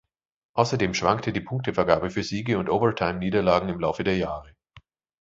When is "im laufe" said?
3.69-4.03